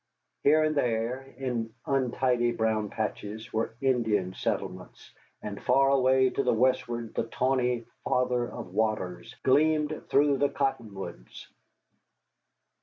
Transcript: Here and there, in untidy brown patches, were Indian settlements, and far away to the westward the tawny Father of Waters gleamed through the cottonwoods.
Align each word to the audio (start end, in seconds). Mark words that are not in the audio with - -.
Here 0.41 0.63
and 0.63 0.75
there, 0.75 1.21
in 1.37 1.75
untidy 1.85 2.53
brown 2.53 2.89
patches, 2.89 3.53
were 3.53 3.75
Indian 3.81 4.33
settlements, 4.33 5.11
and 5.43 5.61
far 5.61 5.91
away 5.91 6.31
to 6.31 6.41
the 6.41 6.55
westward 6.55 7.13
the 7.13 7.25
tawny 7.27 7.85
Father 8.03 8.49
of 8.49 8.73
Waters 8.73 9.35
gleamed 9.43 10.01
through 10.09 10.37
the 10.39 10.49
cottonwoods. 10.49 11.47